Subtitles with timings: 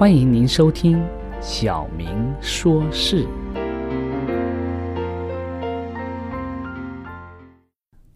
[0.00, 0.96] 欢迎您收听
[1.42, 3.22] 《小明说事》。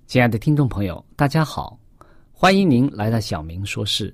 [0.06, 1.78] 亲爱的听众朋友，大家好，
[2.32, 4.10] 欢迎您来到《小明说事》。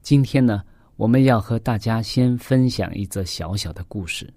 [0.00, 0.62] 今天呢，
[0.96, 4.32] 我们要和大家先分享一则小小的故事。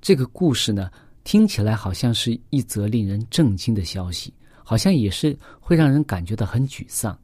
[0.00, 0.90] 这个故事呢，
[1.22, 4.32] 听起来好像是一则令人震惊的消息，
[4.64, 7.14] 好像也是会让人感觉到很沮丧，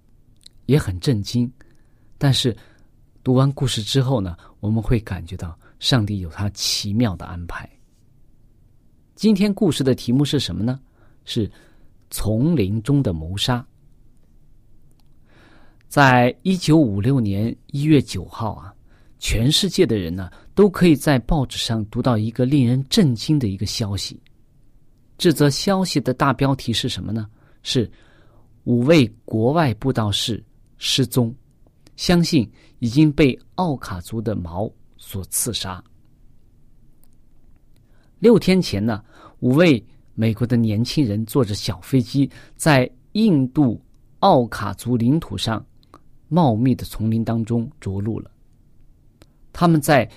[0.67, 1.51] 也很震惊，
[2.19, 2.55] 但是。
[3.23, 7.69] 读完故事之后呢，我们会感觉到上帝有他奇妙的安排。
[9.15, 10.81] 今天故事的题目是什么呢？
[11.27, 11.51] 是
[12.11, 13.65] 丛林中的谋杀。
[15.87, 18.75] 在一九五六年一月九号啊，
[19.19, 24.19] 全世界的人呢都可以在报纸上读到一个令人震惊的一个消息。
[25.19, 27.29] 这则消息的大标题是什么呢？
[27.63, 27.91] 是
[28.65, 30.43] 五位国外布道士
[30.79, 31.35] 失踪。
[32.01, 35.85] 相信已经被奥卡族的矛所刺杀。
[38.21, 39.05] 六天前呢，
[39.41, 39.85] 五位
[40.15, 43.79] 美国的年轻人坐着小飞机，在印度
[44.21, 45.63] 奥卡族领土上
[46.29, 48.31] 茂密的丛林当中着陆了。
[49.53, 50.11] 他们在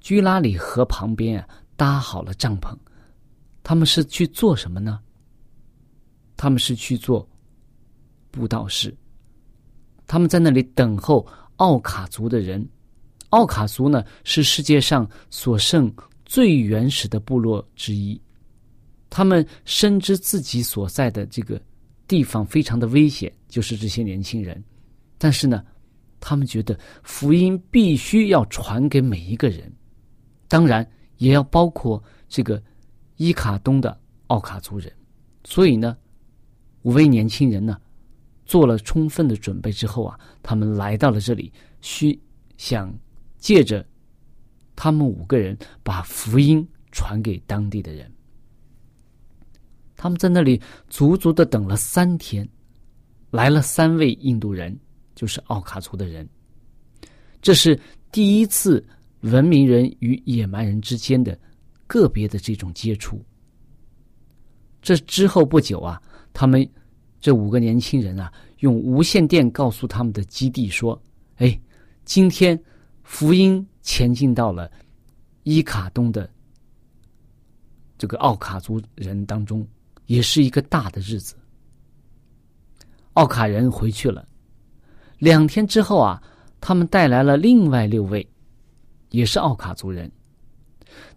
[0.00, 2.76] 居拉里河旁边啊搭好了帐篷。
[3.62, 5.00] 他们是去做什么呢？
[6.36, 7.24] 他们是去做
[8.32, 8.92] 布道士。
[10.06, 11.26] 他们在那里等候
[11.56, 12.66] 奥卡族的人。
[13.30, 15.92] 奥卡族呢，是世界上所剩
[16.24, 18.20] 最原始的部落之一。
[19.10, 21.60] 他们深知自己所在的这个
[22.06, 24.62] 地方非常的危险，就是这些年轻人。
[25.18, 25.64] 但是呢，
[26.20, 29.72] 他们觉得福音必须要传给每一个人，
[30.46, 32.62] 当然也要包括这个
[33.16, 33.98] 伊卡东的
[34.28, 34.92] 奥卡族人。
[35.44, 35.96] 所以呢，
[36.82, 37.80] 五位年轻人呢。
[38.44, 41.50] 做了充分的准备之后啊，他们来到了这里，
[41.80, 42.18] 需
[42.58, 42.94] 想
[43.38, 43.84] 借着
[44.76, 48.12] 他们五个人把福音传给当地的人。
[49.96, 52.46] 他们在那里足足的等了三天，
[53.30, 54.78] 来了三位印度人，
[55.14, 56.28] 就是奥卡族的人。
[57.40, 57.78] 这是
[58.12, 58.86] 第一次
[59.20, 61.38] 文明人与野蛮人之间的
[61.86, 63.24] 个别的这种接触。
[64.82, 66.02] 这之后不久啊，
[66.34, 66.68] 他们。
[67.24, 71.02] 这五个年轻人啊，用无线电告诉他们的基地说
[71.40, 71.58] ：“哎，
[72.04, 72.62] 今天
[73.02, 74.70] 福音前进到了
[75.42, 76.28] 伊卡东的
[77.96, 79.66] 这个奥卡族人当中，
[80.04, 81.34] 也是一个大的日子。”
[83.14, 84.28] 奥卡人回去了。
[85.16, 86.22] 两天之后啊，
[86.60, 88.28] 他们带来了另外六位，
[89.08, 90.12] 也是奥卡族人。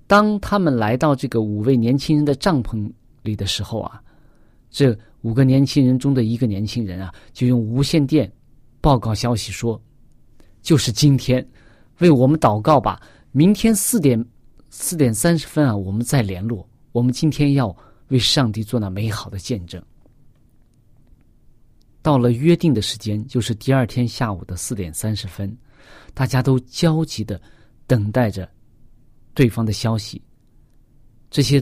[0.08, 2.90] 当他们来到这个五位年轻人的帐篷
[3.24, 4.02] 里的时候啊，
[4.70, 4.98] 这。
[5.28, 8.32] 五个年轻人中的一个年轻人啊，就用无线电
[8.80, 9.80] 报告消息说
[10.64, 11.46] ：“就是今天，
[12.00, 13.02] 为我们祷告吧。
[13.34, 14.26] 明天四点
[14.70, 16.66] 四点三十分啊，我们再联络。
[16.94, 17.76] 我们今天要
[18.08, 19.84] 为上帝做那美好的见证。
[22.02, 25.54] 到了约定的时间，就是第二天下午的四点三十分，
[26.14, 27.42] 大家都焦急的
[27.86, 28.50] 等待着
[29.34, 30.22] 对方的消息。
[31.30, 31.62] 这些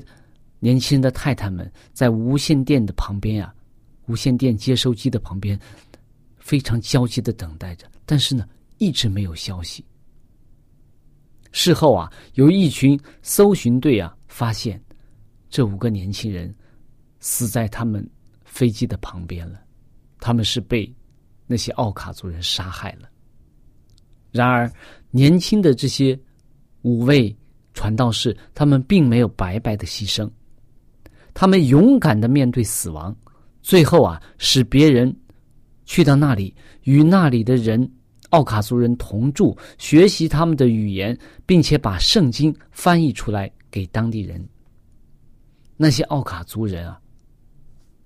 [0.59, 3.54] 年轻人的太太们在无线电的旁边啊，
[4.07, 5.59] 无线电接收机的旁边，
[6.37, 8.47] 非常焦急的等待着，但是呢，
[8.77, 9.83] 一直没有消息。
[11.51, 14.81] 事后啊，有一群搜寻队啊，发现
[15.49, 16.53] 这五个年轻人
[17.19, 18.07] 死在他们
[18.43, 19.61] 飞机的旁边了，
[20.19, 20.93] 他们是被
[21.47, 23.09] 那些奥卡族人杀害了。
[24.31, 24.71] 然而，
[25.11, 26.19] 年轻的这些
[26.81, 27.35] 五位。
[27.77, 30.31] 传道士，他们并没有白白的牺牲，
[31.33, 33.13] 他们勇敢的面对死亡，
[33.65, 35.12] 最后啊，使别人
[35.85, 36.53] 去到那里，
[36.83, 37.91] 与那里的人
[38.29, 41.17] 奥卡族人同住，学习他们的语言，
[41.47, 44.47] 并且把圣经翻译出来给当地人。
[45.75, 47.00] 那些奥卡族人啊，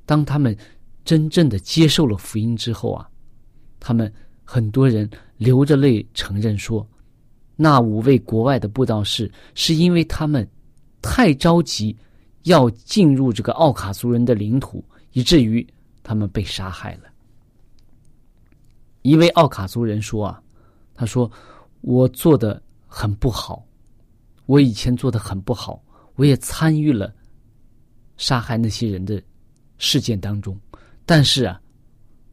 [0.05, 0.55] 当他们
[1.03, 3.05] 真正的接受了福音之后啊，
[3.81, 4.09] 他们
[4.45, 6.87] 很多人流着泪承认说。
[7.57, 10.49] 那五位国外的布道士，是因为他们
[11.01, 11.93] 太着急
[12.43, 15.65] 要进入这个奥卡族人的领土，以至于
[16.03, 17.03] 他们被杀害了。
[19.01, 20.41] 一位奥卡族人说：“啊，
[20.93, 21.31] 他说
[21.81, 23.65] 我做的很不好，
[24.45, 25.81] 我以前做的很不好，
[26.15, 27.13] 我也参与了
[28.17, 29.21] 杀害那些人的
[29.77, 30.59] 事件当中，
[31.05, 31.61] 但是啊，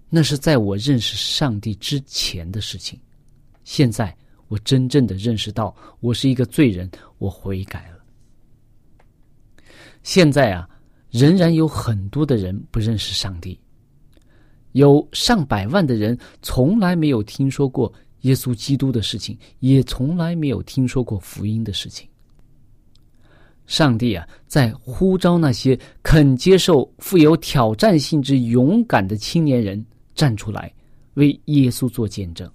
[0.09, 3.01] 那是在我认识上帝之前的事情，
[3.65, 4.17] 现在。”
[4.49, 6.89] 我真正的认识到，我是一个罪人，
[7.19, 7.99] 我悔改了。
[10.05, 10.71] 现在啊，
[11.11, 13.59] 仍然有很多的人不认识上帝，
[14.73, 17.93] 有上百万的人从来没有听说过
[18.23, 22.09] 耶稣基督的事情，也从来没有听说过福音的事情。
[23.67, 30.73] 上帝啊，在呼召那些肯接受富有挑战性之勇敢的青年人站出来，
[31.15, 32.49] 为耶稣做见证。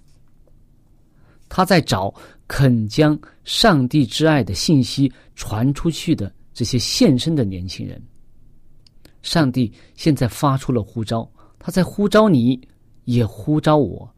[1.48, 2.14] 他在找
[2.48, 8.02] 肯将上帝之爱的信息传出去的这些献身的年轻人。
[9.22, 12.60] 上帝现在发出了呼召，他在呼召你，
[13.04, 14.12] 也呼召我。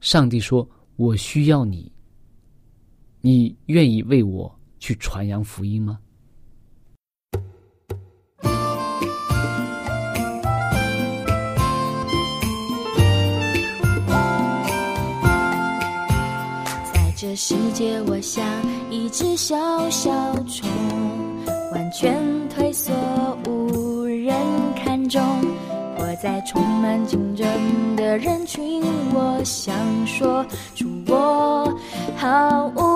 [0.00, 1.90] 上帝说：“我需要你，
[3.20, 5.98] 你愿意为我去传扬福音吗？”
[16.92, 18.44] 在这世界，我像
[18.90, 19.56] 一只小
[19.90, 20.10] 小
[20.44, 20.68] 虫，
[21.72, 22.92] 完全退缩，
[23.46, 23.89] 无
[24.30, 24.38] 人
[24.76, 25.20] 看中。
[25.96, 27.46] 活在充满竞争
[27.96, 28.82] 的人群，
[29.12, 29.74] 我想
[30.06, 30.44] 说
[30.74, 31.76] 出我
[32.16, 32.89] 毫无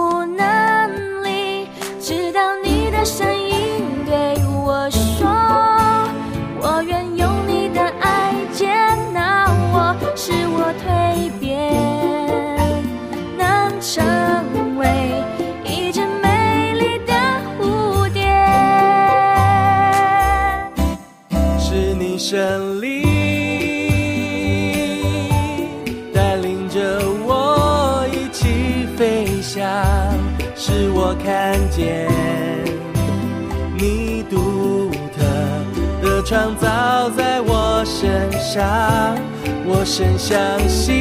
[38.05, 39.17] 身上，
[39.65, 40.37] 我深相
[40.69, 40.95] 信。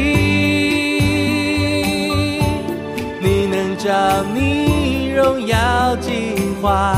[3.19, 6.95] 你能将你荣耀进化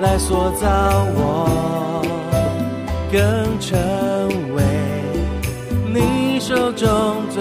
[0.00, 0.66] 来塑造
[1.14, 2.02] 我，
[3.12, 3.78] 更成
[4.56, 4.64] 为
[5.94, 6.88] 你手中
[7.30, 7.40] 最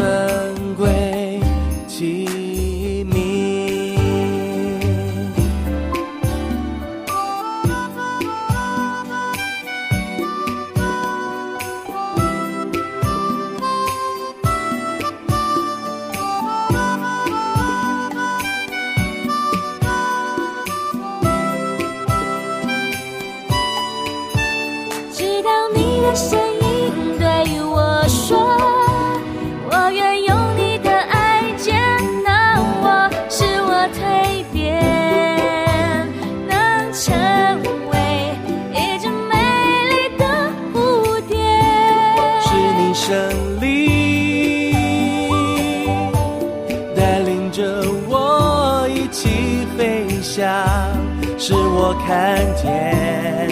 [52.05, 53.47] 看见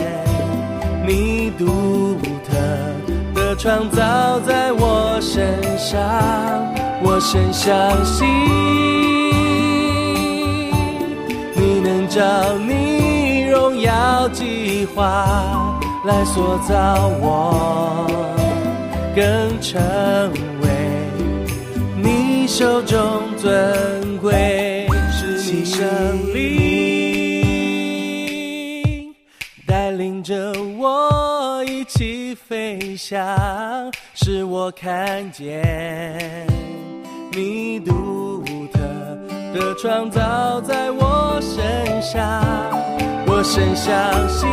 [1.07, 2.51] 你独特
[3.33, 5.97] 的创造在我身上，
[7.01, 8.27] 我深相信
[11.55, 12.21] 你能照
[12.67, 18.05] 你荣耀计划来塑造我，
[19.15, 19.81] 更成
[20.61, 20.67] 为
[22.03, 22.99] 你手中
[23.37, 25.85] 尊贵，是你胜
[26.33, 26.66] 利，
[30.27, 33.25] 着我一起飞翔，
[34.13, 36.45] 使我看见
[37.31, 38.43] 你独
[38.73, 38.79] 特
[39.53, 42.43] 的创造在我身上，
[43.25, 44.49] 我深相信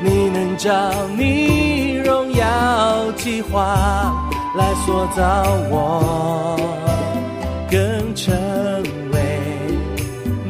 [0.00, 0.70] 你能照
[1.18, 4.14] 你荣耀计划
[4.56, 6.56] 来塑造我，
[7.68, 8.32] 更成
[9.12, 9.18] 为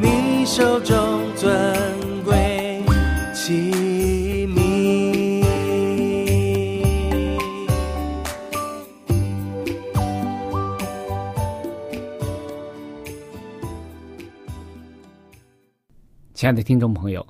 [0.02, 0.94] 你手中
[1.34, 1.93] 尊
[16.44, 17.26] 亲爱的听众朋友，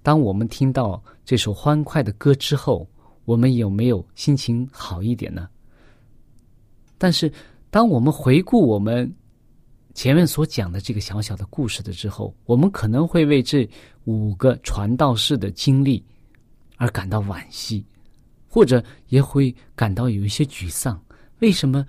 [0.00, 2.88] 当我们听到这首欢快的歌之后，
[3.24, 5.48] 我们有没有心情好一点呢？
[6.96, 7.32] 但是，
[7.68, 9.12] 当我们回顾我们
[9.92, 13.68] 前面所讲的这个小小的故事的之后，我们可能会为这
[14.04, 16.00] 五个传道士的经历
[16.76, 17.84] 而感到惋惜，
[18.46, 20.96] 或者也会感到有一些沮丧。
[21.40, 21.84] 为什么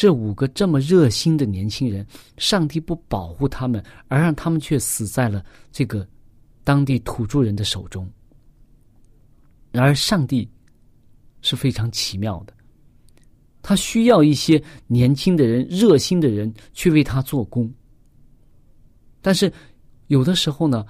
[0.00, 2.06] 这五个这么热心的年轻人，
[2.38, 6.08] 上帝不保护他们，而让他们却死在了这个
[6.64, 8.10] 当地土著人的手中？
[9.70, 10.48] 然而，上帝
[11.42, 12.54] 是非常奇妙的。
[13.60, 17.70] 他需要一些年轻的人、热心的人去为他做工。
[19.20, 19.52] 但是，
[20.06, 20.86] 有的时候呢，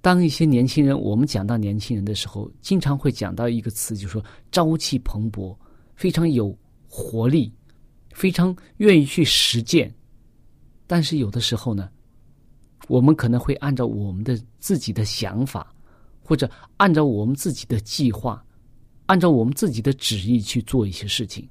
[0.00, 5.56] 当一些年轻人，我们讲到年轻人的时候，经常会讲到一个词，就是说朝气蓬勃，
[5.94, 6.52] 非常有
[6.88, 7.52] 活力，
[8.16, 9.94] 非常愿意去实践。
[10.86, 11.90] 但是有的时候呢，
[12.88, 15.70] 我们可能会按照我们的自己的想法，
[16.22, 18.42] 或者按照我们自己的计划，
[19.04, 21.46] 按照我们自己的旨意去做一些事情。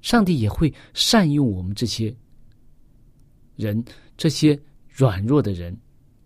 [0.00, 2.14] 上帝也会善用我们这些
[3.56, 3.84] 人，
[4.16, 5.78] 这些软弱的人，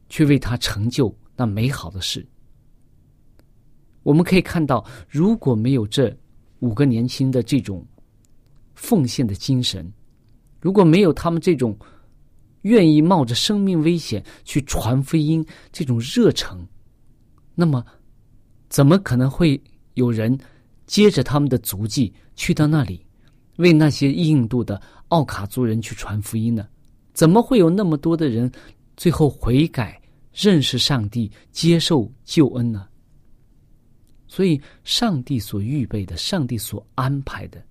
[0.08, 2.24] 去为他成就那美好的事。
[4.04, 6.16] 我们可以看到，如果没有这
[6.60, 7.84] 五个年轻的这种
[8.74, 9.90] 奉献的精神，
[10.60, 11.76] 如果没有他们这种
[12.62, 16.66] 愿意冒着生命危险去传福音这种热诚，
[17.54, 17.84] 那么
[18.68, 19.60] 怎么可能会
[19.94, 20.38] 有人
[20.86, 23.04] 接着他们的足迹去到那里？
[23.56, 26.66] 为那些印度的奥卡族人去传福音呢？
[27.12, 28.50] 怎么会有那么多的人
[28.96, 30.02] 最后悔改、
[30.32, 32.88] 认识上帝、接受救恩呢？
[34.26, 37.64] 所以，上帝所预备的、上帝所安排的，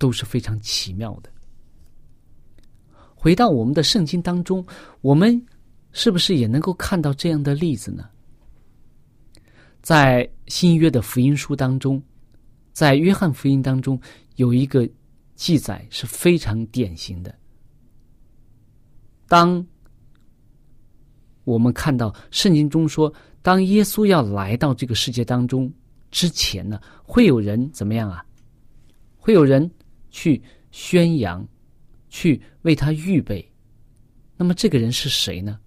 [0.00, 1.30] 都是非常奇妙的。
[3.14, 4.66] 回到我们的圣经当中，
[5.00, 5.40] 我们
[5.92, 8.10] 是不是也能够看到这样的例子呢？
[9.80, 12.02] 在新约的福音书当中，
[12.72, 14.00] 在约翰福音当中
[14.34, 14.88] 有一个。
[15.40, 17.34] 记载是非常典型的。
[19.26, 19.66] 当
[21.44, 25.72] 我们看到圣经中说，当耶稣要来到这个世界当中
[26.10, 28.22] 之前呢，会有人怎么样啊？
[29.16, 29.70] 会有人
[30.10, 31.46] 去宣扬，
[32.08, 33.50] 去为他预备。
[34.36, 35.58] 那么这个人是谁呢？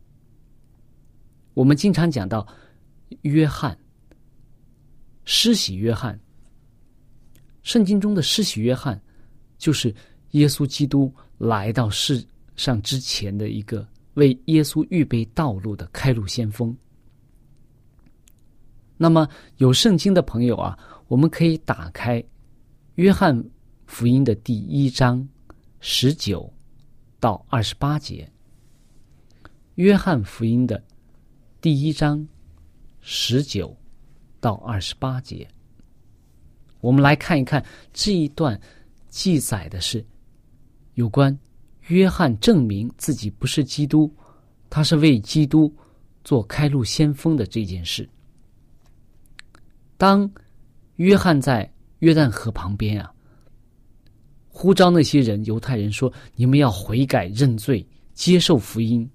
[1.54, 2.48] 我们经常讲到
[3.22, 3.78] 约翰，
[5.26, 6.20] 施洗约翰。
[7.64, 9.02] 圣经中的施洗约翰。
[9.60, 9.96] 就是
[10.32, 12.22] 耶稣基督来到世
[12.58, 16.76] 上之前的一个为耶稣预备道路的开路先锋。
[18.98, 19.26] 那么
[19.60, 22.22] 有圣经的朋友啊，我们可以打开
[22.96, 23.42] 约翰
[23.94, 25.30] 福音的第一章
[25.80, 26.52] 十九
[27.20, 28.28] 到二十八节。
[29.76, 30.84] 约翰福音的
[31.62, 32.28] 第一章
[33.02, 33.78] 十九
[34.40, 35.48] 到二十八节，
[36.82, 38.60] 我们来看一看这一段。
[39.10, 40.04] 记载的是
[40.96, 41.38] 有关
[41.82, 44.12] 约翰证明自己不是基督，
[44.72, 45.72] 他是为基督
[46.24, 48.10] 做开路先锋的这件事。
[49.98, 50.28] 当
[50.96, 53.13] 约翰在约旦河旁边啊，
[54.54, 59.06] 呼召那些人犹太人说：“你们要悔改认罪，接受福音。”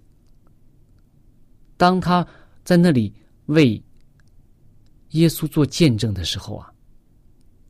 [1.78, 2.26] 当他
[2.62, 3.10] 在那里
[3.46, 3.82] 为
[5.12, 6.70] 耶稣做见证的时候啊，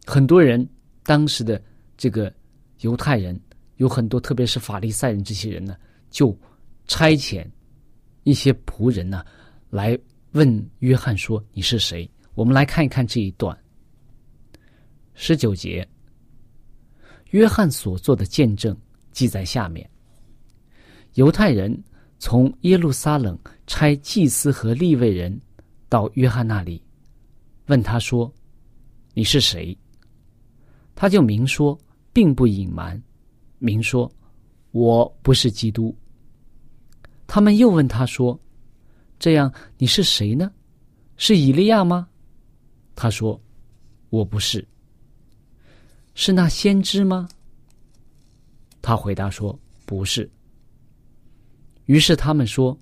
[0.04, 0.68] 很多人
[1.04, 1.62] 当时的。
[2.00, 2.32] 这个
[2.82, 3.36] 犹太人
[3.78, 5.76] 有很多，特别是法利赛人这些人呢，
[6.10, 6.32] 就
[6.86, 7.44] 差遣
[8.22, 9.26] 一些仆人呢
[9.68, 9.98] 来
[10.30, 13.58] 问约翰说：“你是谁？”我们来看一看这一段
[15.14, 15.84] 十九节，
[17.30, 18.76] 约翰所做的见证
[19.12, 19.88] 记在下面。
[21.14, 21.76] 犹太人
[22.18, 25.40] 从耶路撒冷差祭司和立位人
[25.88, 26.82] 到约翰那里，
[27.66, 28.32] 问他说
[29.14, 29.76] ：“你是谁？”
[30.94, 31.78] 他就明说，
[32.12, 33.00] 并不隐瞒，
[33.58, 34.10] 明说
[34.72, 35.96] ：“我不是基督。”
[37.26, 38.38] 他们又问他说
[39.18, 40.50] ：“这样你是谁呢？
[41.16, 42.08] 是以利亚吗？”
[42.96, 43.40] 他说
[44.10, 44.66] ：“我不是。”
[46.20, 47.28] 是那先知吗？
[48.82, 49.56] 他回答说
[49.86, 50.28] ：“不是。”
[51.86, 52.76] 于是他们说：“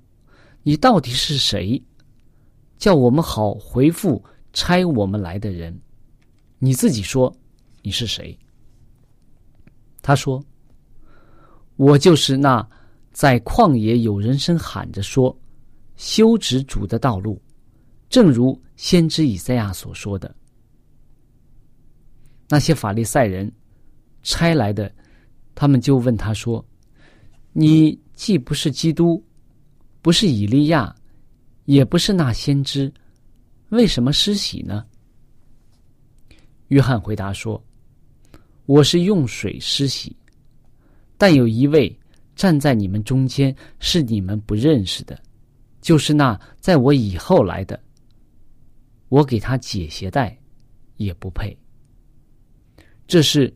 [0.64, 1.80] 你到底是谁？
[2.78, 4.24] 叫我们好回复
[4.54, 5.78] 差我们来的人。
[6.58, 7.30] 你自己说
[7.82, 8.36] 你是谁？”
[10.00, 10.42] 他说
[11.76, 12.66] ：“我就是那
[13.12, 15.38] 在旷野有人声喊着说，
[15.96, 17.38] 修直主的道路，
[18.08, 20.34] 正如先知以赛亚所说的。”
[22.48, 23.50] 那些法利赛人
[24.22, 24.92] 差来的，
[25.54, 26.64] 他们就问他说
[27.52, 29.24] ：“你既不是基督，
[30.00, 30.94] 不是以利亚，
[31.64, 32.92] 也不是那先知，
[33.70, 34.84] 为什么施洗呢？”
[36.68, 37.62] 约翰回答说
[38.66, 40.16] ：“我是用水施洗，
[41.16, 41.96] 但有一位
[42.34, 45.20] 站在你们中间，是你们不认识的，
[45.80, 47.80] 就是那在我以后来的。
[49.08, 50.36] 我给他解鞋带，
[50.96, 51.56] 也不配。”
[53.06, 53.52] 这是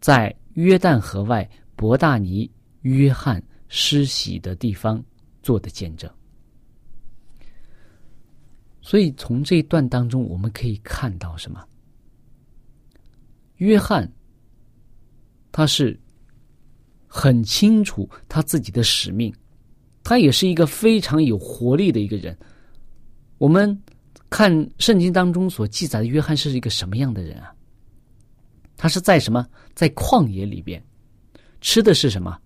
[0.00, 2.50] 在约旦河外伯大尼
[2.82, 5.02] 约翰施洗的地方
[5.42, 6.10] 做的见证。
[8.80, 11.62] 所以从这一段当中，我们可以看到什么？
[13.56, 14.10] 约翰
[15.52, 15.98] 他是
[17.06, 19.34] 很清楚他自己的使命，
[20.02, 22.38] 他也是一个非常有活力的一个人。
[23.36, 23.76] 我们
[24.30, 27.52] 看圣经当中所记载的约翰是一个什么样的人啊？
[28.80, 29.44] 他是在什么？
[29.74, 30.80] 在旷野里边，
[31.60, 32.38] 吃的是什么？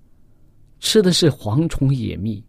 [0.81, 2.43] 吃的是蝗虫野蜜，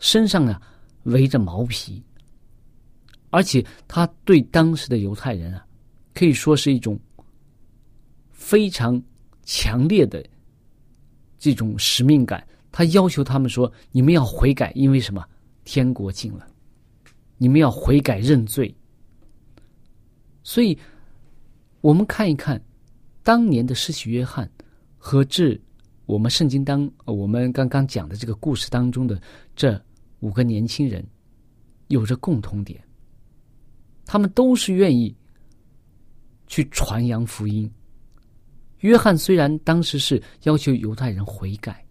[0.00, 0.60] 身上啊
[1.04, 2.02] 围着毛皮，
[3.30, 5.64] 而且他对当时的犹太人啊，
[6.12, 6.98] 可以说是一种
[8.32, 9.00] 非常
[9.44, 10.22] 强烈的
[11.38, 12.44] 这种使命感。
[12.72, 15.24] 他要求他们说：“你们要悔改，因为什么？
[15.64, 16.46] 天国近了，
[17.38, 18.74] 你们要悔改认罪。”
[20.42, 20.76] 所以。
[21.86, 22.60] 我们看一看，
[23.22, 24.50] 当年的施洗约翰
[24.98, 25.56] 和这
[26.06, 29.22] 我们圣经当我们刚刚讲的这个故事当中的
[29.54, 29.80] 这
[30.18, 31.06] 五个年轻人，
[31.86, 32.82] 有着共同点，
[34.04, 35.14] 他们都是愿意
[36.48, 37.70] 去传扬福音。
[38.80, 41.86] 约翰虽然当时是要求犹太人悔改，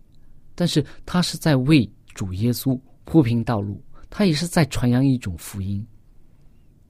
[0.56, 5.88] 但是他是在为主耶稣铺平道路，他也是在传扬一种福音。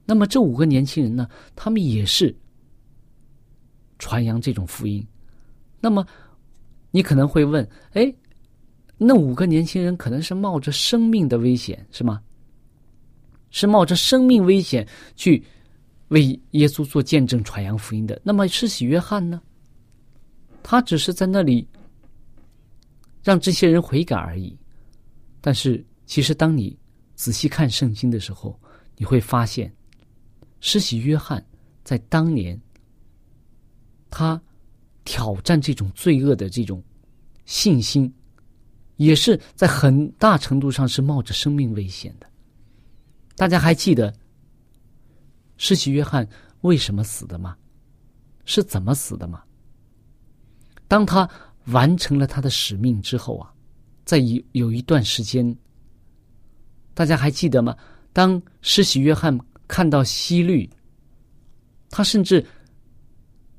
[0.04, 2.36] 那么这五个年轻人呢，他们也是。
[3.98, 5.06] 传扬这种福音，
[5.80, 6.06] 那么
[6.90, 8.12] 你可能会问：哎，
[8.98, 12.20] 那五个年轻人可能是冒着生命的危险，是吗？
[13.50, 15.42] 是冒着生命危险去
[16.08, 18.20] 为耶稣做见证、传扬福音的。
[18.22, 19.40] 那么施洗约翰呢？
[20.62, 21.66] 他只是在那里
[23.22, 24.54] 让这些人悔改而已。
[25.40, 26.76] 但是，其实当你
[27.14, 28.58] 仔细看圣经的时候，
[28.96, 29.72] 你会发现，
[30.60, 31.42] 施洗约翰
[31.82, 32.60] 在当年。
[34.18, 34.40] 他
[35.04, 36.82] 挑战这种罪恶的这种
[37.44, 38.10] 信心，
[38.96, 42.26] 也是在很大程度上是冒着生命危险的。
[43.36, 44.10] 大家还记得
[45.58, 46.26] 施洗约翰
[46.62, 47.58] 为什么死的吗？
[48.46, 49.42] 是怎么死的吗？
[50.88, 51.28] 当他
[51.66, 53.52] 完成了他的使命之后啊，
[54.06, 55.54] 在有有一段时间，
[56.94, 57.76] 大家还记得吗？
[58.14, 60.66] 当施洗约翰看到西律，
[61.90, 62.42] 他甚至。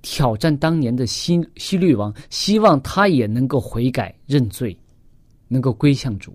[0.09, 4.75] 挑战当年的西西律王，希望他也能够悔改认罪，
[5.49, 6.33] 能够归向主。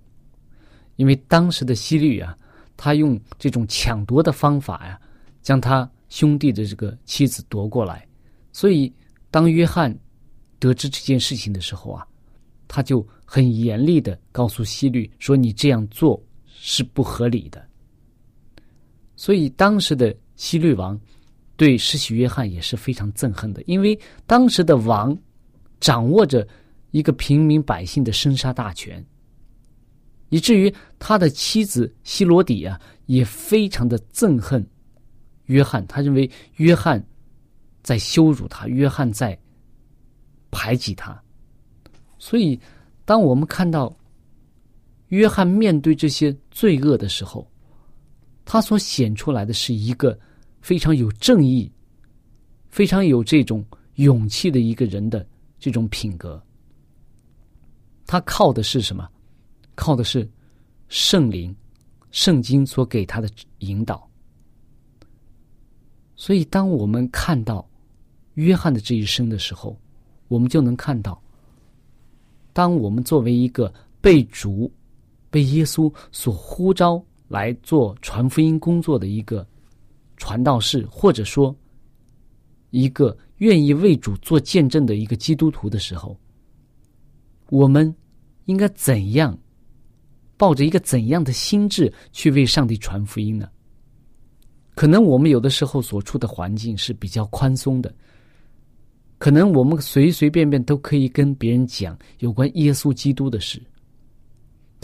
[0.96, 2.37] 因为当时的西律啊，
[2.76, 5.00] 他用这种抢夺的方法呀，
[5.40, 8.06] 将他兄弟的这个妻子夺过来。
[8.52, 8.92] 所以，
[9.30, 9.98] 当约翰
[10.58, 12.06] 得知这件事情的时候啊，
[12.68, 17.66] 他就很严厉的告诉西律说：“你这样做是不合理的。”
[19.16, 21.00] 所以，当时的西律王。
[21.62, 23.96] 对施洗约翰也是非常憎恨的，因为
[24.27, 25.16] 当时的王
[25.79, 26.44] 掌握着
[26.90, 29.07] 一个平民百姓的生杀大权，
[30.31, 34.68] 以至于他的妻子希罗底啊也非常的憎恨
[35.44, 37.01] 约翰，他认为约翰
[37.81, 39.38] 在羞辱他，约翰在
[40.51, 41.16] 排挤他。
[42.18, 42.59] 所以，
[43.05, 43.96] 当我们看到
[45.11, 47.48] 约翰面对这些罪恶的时候，
[48.44, 50.18] 他所显出来的是一个。
[50.62, 51.70] 非常有正义、
[52.70, 53.62] 非常有这种
[53.96, 55.27] 勇气的一个人的
[55.59, 56.42] 这种品格，
[58.07, 59.07] 他靠的是什么？
[59.75, 60.29] 靠的是
[60.88, 61.55] 圣灵、
[62.11, 64.09] 圣经所给他的引导。
[66.14, 67.68] 所以，当我们看到
[68.35, 69.77] 约翰的这一生的时候，
[70.29, 71.20] 我们就能看到，
[72.53, 74.70] 当我们作为一个被主、
[75.29, 79.44] 被耶稣所呼召来做传福音工作的一个
[80.22, 81.52] 传道士，或者说
[82.70, 86.16] 一个愿意为主做见证的一个基督徒的时候，
[87.50, 87.92] 我们
[88.44, 89.37] 应该怎样
[90.37, 93.50] 抱着一个怎样的心智去为上帝传福音呢？
[94.76, 97.92] 可能我们有的时候所处的环境是比较宽松的，
[99.18, 103.61] 可能我们随随便便都可以跟别人讲有关耶稣基督的事，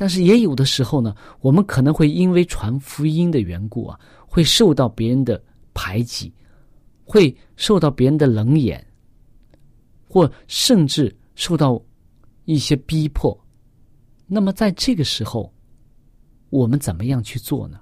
[0.01, 5.43] 但是也有的时候呢，我们可能会因为传福音的缘故啊，会受到别人的
[5.75, 6.33] 排挤，
[7.03, 8.87] 会受到别人的冷眼，
[10.07, 11.83] 或甚至受到
[12.45, 13.37] 一些逼迫。
[14.29, 15.53] 那么在这个时候，
[16.51, 17.81] 我们怎么样去做呢？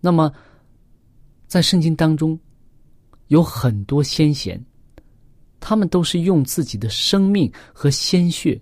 [0.00, 0.32] 那么，
[1.46, 2.38] 在圣经当中，
[3.26, 4.64] 有很多先贤，
[5.60, 8.58] 他们都是用自己的生命和鲜血，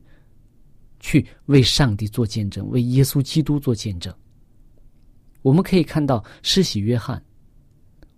[1.03, 4.15] 去为上帝做见证，为耶稣基督做见证。
[5.43, 7.23] 我们可以看到施洗约翰，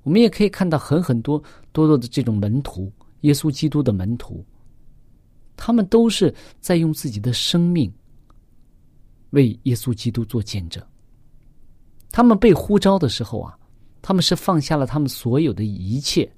[0.03, 1.42] 我们也可以看到很很多
[1.73, 2.92] 多多的这种门徒，
[3.23, 4.44] 耶稣基督的门徒，
[5.57, 7.92] 他们都是在用自己的生命
[9.31, 10.81] 为耶稣基督做见证。
[12.12, 13.59] 他们被呼召的时候啊，
[14.03, 16.31] 他们是放下了他们所有的一切，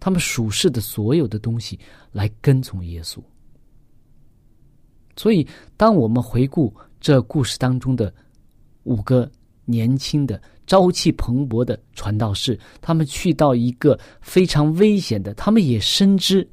[0.00, 1.78] 他们属世的所有的东西
[2.12, 3.22] 来跟从耶稣。
[5.16, 5.46] 所以，
[5.76, 8.12] 当我们回顾这故事当中的
[8.84, 9.30] 五个
[9.64, 16.48] 年轻的、朝气蓬勃的传道士，他们去到一个非常危险的，他们也深知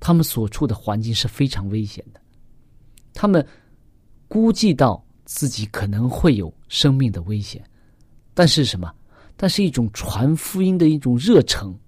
[0.00, 2.20] 他们所处的环境是非常危险的，
[3.14, 3.46] 他们
[4.28, 5.04] 估计到。
[5.30, 7.62] 自己可能会有生命的危险，
[8.32, 8.90] 但是什么？
[9.36, 11.78] 但是一种传福音的一种热诚，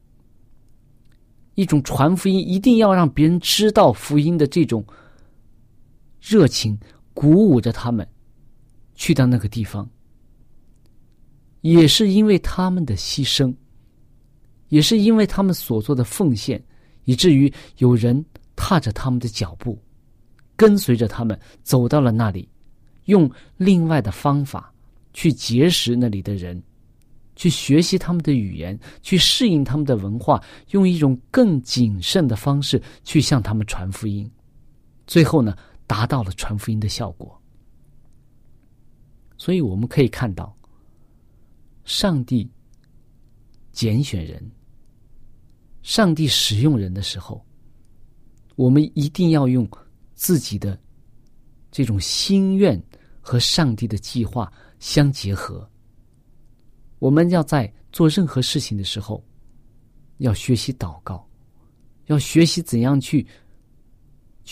[1.54, 4.84] 一种传福音一定要让别人知道福音的这种
[6.20, 6.78] 热情，
[7.14, 8.06] 鼓舞着他们
[8.94, 9.88] 去到那个地方。
[11.62, 13.54] 也是因为他们的牺牲，
[14.68, 16.62] 也是因为他们所做的奉献，
[17.04, 18.24] 以至于有人
[18.56, 19.78] 踏着他们的脚步，
[20.56, 22.48] 跟随着他们走到了那里。
[23.06, 24.72] 用另外的方法
[25.12, 26.62] 去结识那里的人，
[27.34, 34.30] 去学习他们的语言，去适应他们的文化，用一种更谨慎的方式去向他们传福音，
[35.06, 35.56] 最后呢，
[35.90, 37.36] 达到了传福音的效果。
[39.36, 40.56] 所以我们可以看到，
[41.82, 42.48] 上帝
[43.72, 44.40] 拣选人，
[45.82, 47.44] 上帝使用人的时候，
[48.54, 49.68] 我们一定要用
[50.14, 50.78] 自己的
[51.72, 52.80] 这种心愿。
[53.22, 55.68] 和上帝的计划相结合。
[56.98, 59.22] 我们要在做任何事情的时候，
[60.16, 61.28] 要学习祷告，
[62.06, 63.24] 要学习怎样去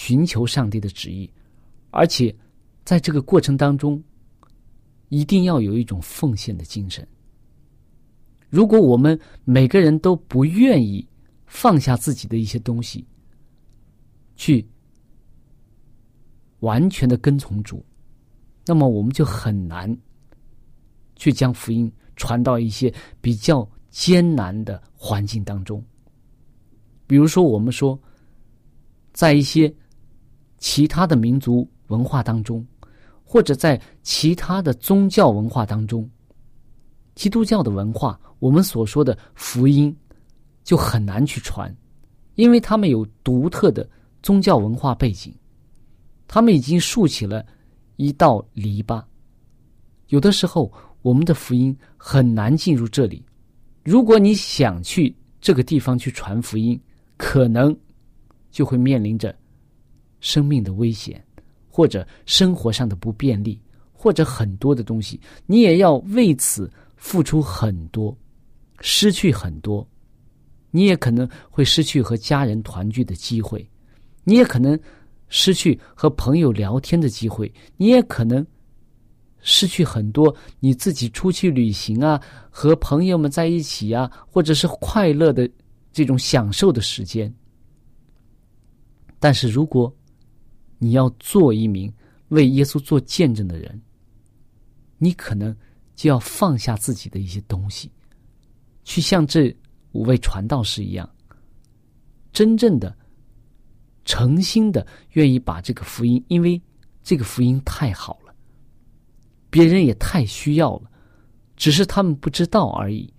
[0.01, 1.29] 寻求上帝的旨意，
[1.91, 2.33] 而且
[2.85, 4.01] 在这个过程当中，
[5.09, 7.05] 一定要有一种奉献的精神。
[8.49, 11.05] 如果我们每个人都不愿意
[11.47, 13.05] 放下自己的一些东西，
[14.37, 14.65] 去
[16.61, 17.85] 完全的跟从主。
[18.65, 19.95] 那么我们就很难
[21.17, 25.85] 去将福音传到一些比较艰难的环境当中。
[27.05, 28.01] 比如说，我们说，
[29.13, 29.75] 在一些
[30.59, 32.67] 其他的民族文化当中，
[33.25, 36.09] 或者在其他的宗教文化当中，
[37.15, 39.97] 基督教的文化，我们所说的福音
[40.65, 41.75] 就很难去传，
[42.35, 43.89] 因为他们有独特的
[44.23, 45.35] 宗教文化背景，
[46.27, 47.45] 他们已经竖起了。
[48.01, 49.03] 一道篱笆，
[50.07, 53.21] 有的时候我们的福音很难进入这里。
[53.83, 56.81] 如果你想去这个地方去传福音，
[57.17, 57.77] 可能
[58.53, 59.35] 就会面临着
[60.21, 61.25] 生命的危险，
[61.69, 63.61] 或者生活上的不便利，
[63.93, 68.17] 或者很多的东西，你也要为此付出很多，
[68.81, 69.87] 失去很多。
[70.71, 73.69] 你也可能会失去和家人团聚的机会，
[74.25, 74.79] 你也可能。
[75.31, 78.47] 失去和朋友聊天的机会，你也可能
[79.43, 85.47] 失去很多你自己出去旅行啊，和朋友们在一起啊，或者是快乐的
[85.93, 87.31] 这种享受的时间。
[89.19, 89.95] 但是，如果
[90.79, 91.93] 你要做一名
[92.29, 93.81] 为耶稣做见证的人，
[94.97, 95.55] 你可能
[95.95, 97.91] 就要放下自己的一些东西，
[98.85, 99.55] 去像这
[99.93, 101.09] 五位传道士一样，
[102.33, 102.97] 真正的。
[104.05, 106.59] 诚心的愿意把这个福音，因为
[107.03, 108.35] 这个福音太好了，
[109.51, 110.91] 别人也太需要了，
[111.57, 113.13] 只是他们不知道而已。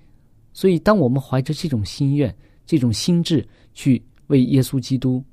[0.52, 5.24] 所以，当我们怀着这种心愿、这种心智去为耶稣基督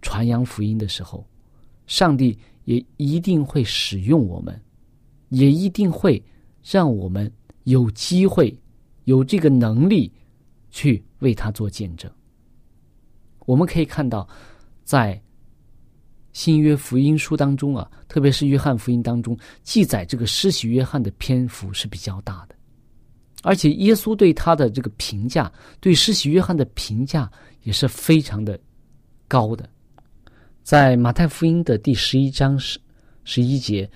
[0.00, 1.28] 传扬福音的时候，
[1.92, 4.58] 上帝也一定会使用我们，
[5.28, 6.24] 也一定会
[6.62, 7.30] 让我们
[7.64, 8.58] 有机会、
[9.04, 10.10] 有这个能力
[10.70, 12.10] 去为他做见证。
[13.44, 14.26] 我们可以看到，
[14.84, 15.22] 在
[16.32, 22.54] 新约福音书当中啊，特别是约翰福音当中，记载这个施洗约翰的篇幅是比较大的，
[23.42, 27.30] 而且耶稣对他的这个评价，对施洗约翰的评价
[27.64, 28.58] 也是非常的
[29.28, 29.68] 高的。
[30.62, 32.78] 在马太福音的第十一章十
[33.24, 33.88] 十一节，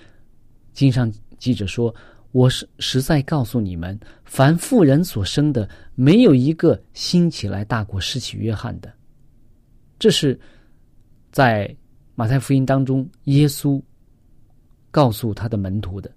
[0.73, 1.93] 经上记着说
[2.33, 8.91] ：“我是实在告诉你们，凡妇人所生的，没有一个兴起来大过施洗约翰的。”
[9.97, 10.37] 这是
[11.31, 11.73] 在
[12.15, 13.81] 马太福音当中，耶稣
[14.91, 16.11] 告诉他的门徒的。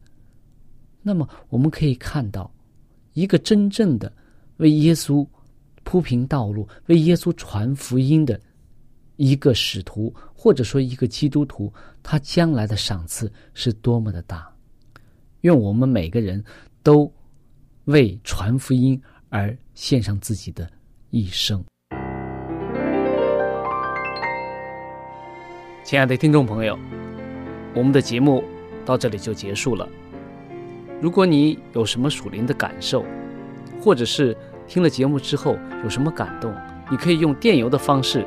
[1.00, 2.52] 那么，我们可以看到，
[3.12, 4.12] 一个真正的
[4.56, 5.26] 为耶稣
[5.84, 8.38] 铺平道路、为耶稣传福音的
[9.20, 11.70] 一个使徒，或者说一个基督徒，
[12.02, 14.50] 他将来的赏赐是多么的大。
[15.42, 16.42] 愿我们每个人
[16.82, 17.12] 都
[17.84, 20.66] 为传福音而献上自己的
[21.10, 21.62] 一生。
[25.84, 26.78] 亲爱的听众朋友，
[27.74, 28.42] 我们的节目
[28.86, 29.86] 到这里就结束了。
[30.98, 33.04] 如果你有什么属灵的感受，
[33.82, 34.34] 或者是
[34.66, 36.54] 听了节目之后有什么感动，
[36.90, 38.26] 你可以用电邮的方式